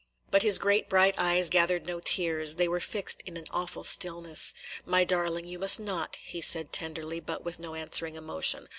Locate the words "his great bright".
0.41-1.13